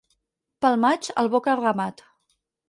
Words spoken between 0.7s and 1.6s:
maig, el boc